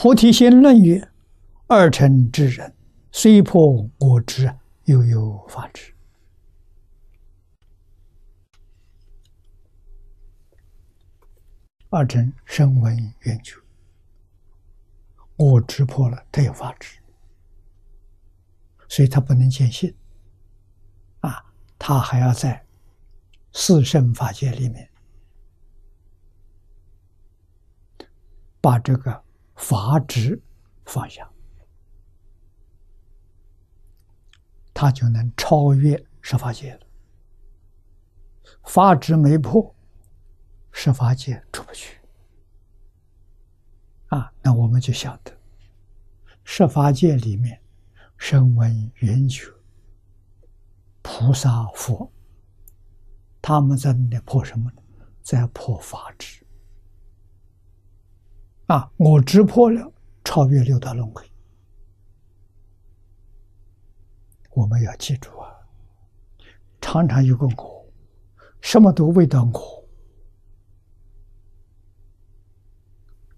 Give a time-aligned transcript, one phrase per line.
[0.00, 1.10] 菩提心论曰
[1.66, 2.72] ：“二乘之人，
[3.10, 5.92] 虽破我执，又有法执。”
[11.90, 13.56] 二乘声闻缘觉，
[15.34, 17.00] 我执破了，他有法执，
[18.86, 19.92] 所以他不能见性。
[21.22, 21.44] 啊，
[21.76, 22.64] 他还要在
[23.52, 24.88] 四圣法界里面
[28.60, 29.24] 把这个。
[29.58, 30.40] 法执
[30.86, 31.28] 放下，
[34.72, 36.86] 他就能超越十法界了。
[38.64, 39.74] 法执没破，
[40.70, 41.98] 十法界出不去。
[44.06, 45.36] 啊，那我们就晓得，
[46.44, 47.60] 十法界里面，
[48.16, 49.52] 声闻缘觉、
[51.02, 52.10] 菩萨佛，
[53.42, 54.82] 他们在那破什么呢？
[55.22, 56.46] 在破法执。
[58.68, 58.92] 啊！
[58.98, 61.24] 我直破了，超越六道轮回。
[64.50, 65.48] 我们要记住啊，
[66.78, 67.86] 常常有个我，
[68.60, 69.88] 什么都为到我，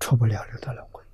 [0.00, 1.04] 出不了六道轮回。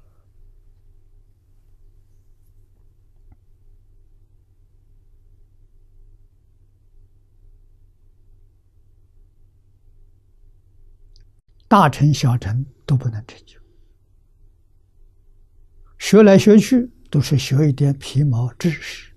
[11.66, 13.63] 大成小成都不能成就。
[16.14, 19.12] 学来学去都是学一点皮毛知识。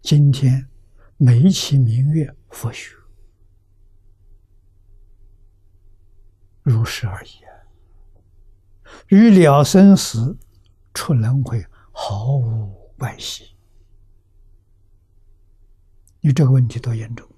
[0.00, 0.68] 今天
[1.16, 2.94] 美其名曰佛学，
[6.62, 7.40] 如是而已，
[9.08, 10.38] 与了生死、
[10.94, 13.56] 出轮回毫无关系。
[16.20, 17.28] 你这个问题多严重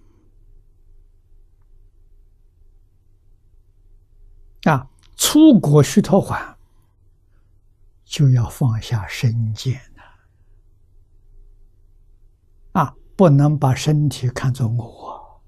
[4.64, 4.86] 啊！
[5.20, 6.54] 出国须陀洹，
[8.04, 10.02] 就要放下身见了
[12.80, 12.96] 啊！
[13.14, 15.42] 不能把身体看作我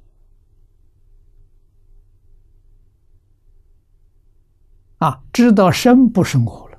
[4.98, 5.24] 啊！
[5.32, 6.78] 知道身不是我了，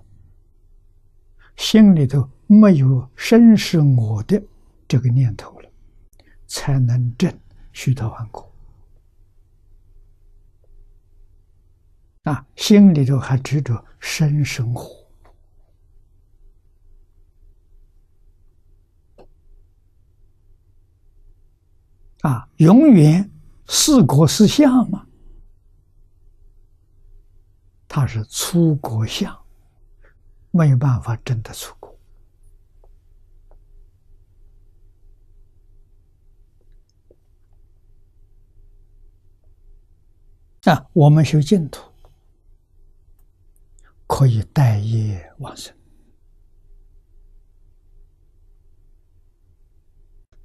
[1.55, 4.39] 心里头没有身是我的
[4.87, 5.69] 这个念头了，
[6.45, 7.35] 才能证
[7.71, 8.52] 须陀洹果。
[12.23, 15.05] 啊，心里头还执着生生活
[22.21, 23.29] 啊，永远
[23.67, 25.05] 是果是相嘛，
[27.89, 29.37] 他是出国相，
[30.51, 31.93] 没有办法真的出国
[40.63, 40.87] 啊。
[40.93, 41.92] 我们修净土。
[44.23, 45.75] 可以待业往生，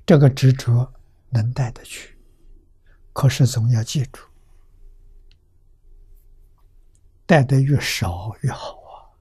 [0.05, 0.93] 这个执着
[1.31, 2.19] 能带得去，
[3.13, 4.21] 可是总要记住，
[7.25, 9.15] 带的越少越好啊，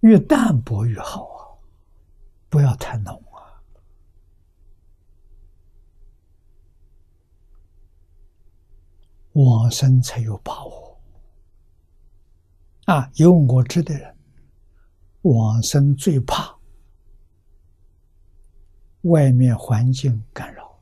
[0.00, 1.56] 越淡薄越好啊，
[2.50, 3.64] 不要太浓啊，
[9.32, 10.91] 往生才有把握。
[12.86, 14.16] 啊，有我知的人，
[15.22, 16.58] 往生最怕
[19.02, 20.78] 外面环境干扰。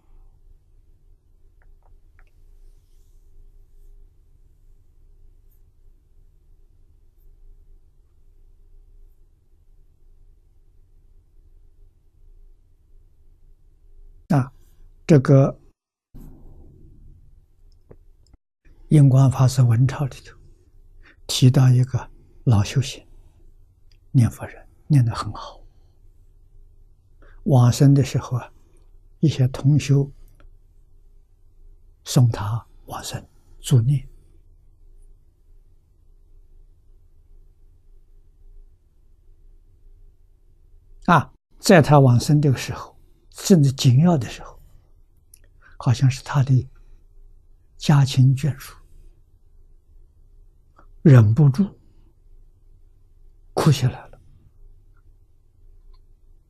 [14.28, 14.50] 啊，
[15.06, 15.60] 这个
[18.88, 20.39] 印光法师文钞里头。
[21.40, 22.10] 提到一个
[22.44, 23.02] 老修行
[24.10, 25.58] 念佛人，念得很好。
[27.44, 28.52] 往生的时候啊，
[29.20, 30.12] 一些同修
[32.04, 33.26] 送他往生
[33.58, 34.06] 助念
[41.06, 42.94] 啊，在他往生的时候，
[43.30, 44.60] 甚至紧要的时候，
[45.78, 46.68] 好像是他的
[47.78, 48.76] 家亲眷属。
[51.02, 51.78] 忍不住
[53.54, 54.20] 哭起来了，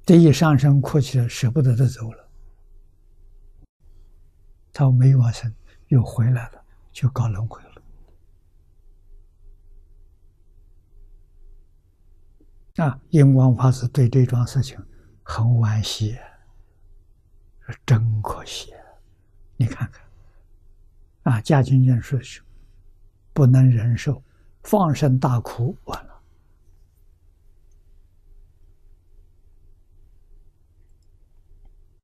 [0.05, 2.29] 这一上身哭起来，舍不得他走了。
[4.73, 5.55] 他没往生，
[5.89, 7.71] 又回来了，就搞轮回了。
[12.85, 14.77] 啊，印光法师对这桩事情
[15.23, 16.17] 很惋惜，
[17.61, 18.73] 说真可惜。
[19.57, 22.43] 你看看，啊，家境眷属
[23.33, 24.23] 不能忍受，
[24.63, 26.23] 放声大哭，完了。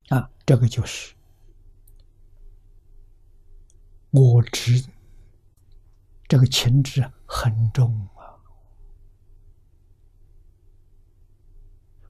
[0.08, 1.14] 啊，这个就是
[4.10, 4.84] 我执，
[6.28, 8.34] 这个情执很重啊，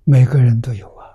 [0.04, 1.06] 每个人都有啊。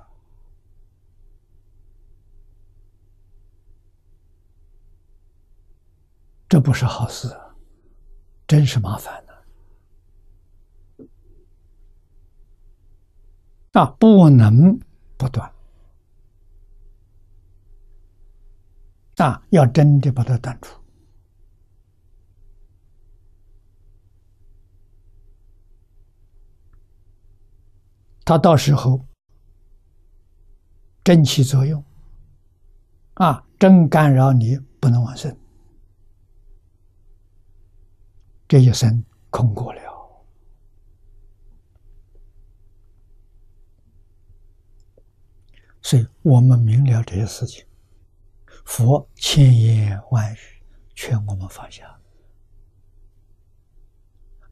[6.50, 7.30] 这不是好事，
[8.52, 9.32] 真是麻烦的。
[13.80, 14.78] 啊，不能
[15.16, 15.50] 不断，
[19.16, 20.78] 啊，要真的把它断除。
[28.26, 29.08] 它到时候
[31.06, 31.82] 真起作用，
[33.14, 35.34] 啊，真干扰你不能往生。
[38.52, 39.82] 这一生空过了，
[45.82, 47.66] 所以我们明了这些事情，
[48.66, 50.38] 佛千言万语
[50.94, 51.98] 劝我们放下，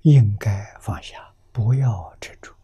[0.03, 2.55] 应该放下，不要执着。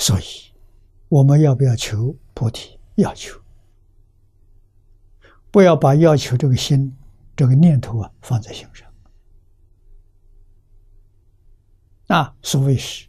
[0.00, 0.22] 所以，
[1.10, 2.80] 我们要不要求菩提？
[2.94, 3.38] 要求，
[5.50, 6.96] 不要把要求这个心、
[7.36, 8.90] 这个念头啊放在心上。
[12.06, 13.06] 啊，所谓是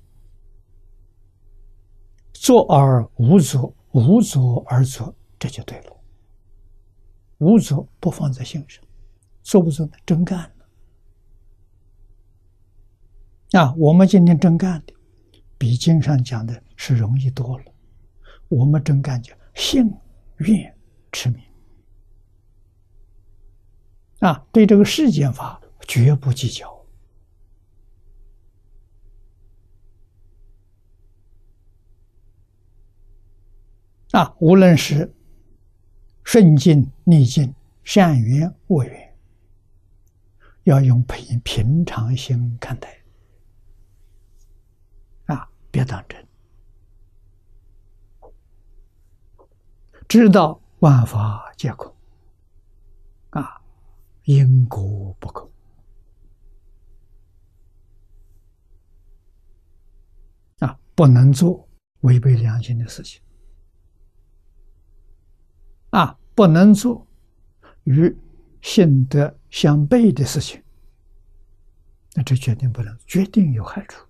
[2.34, 5.98] 做而无作，无作而作，这就对了。
[7.38, 8.84] 无作不放在心上，
[9.44, 9.94] 做不做呢？
[10.06, 10.52] 真干了。
[13.62, 14.94] 啊，我们今天真干的。
[15.58, 17.66] 比经上讲的是容易多了，
[18.48, 19.94] 我们真感觉信
[20.38, 20.76] 愿
[21.12, 21.40] 持名。
[24.18, 26.84] 啊，对这个世间法绝不计较。
[34.14, 35.14] 啊，无论是
[36.24, 39.16] 顺境逆境，善缘恶缘，
[40.64, 43.04] 要用平平常心看待。
[45.28, 45.48] 啊。
[45.74, 46.28] 别当真，
[50.12, 51.96] 知道万法皆空，
[53.30, 53.62] 啊，
[54.26, 55.50] 因果不空，
[60.60, 61.66] 啊，不能做
[62.02, 63.22] 违背良心的事情，
[65.92, 67.08] 啊，不能做
[67.86, 68.14] 与
[68.62, 70.62] 性德相悖的事情，
[72.16, 74.06] 那这决定不能，决定有害处。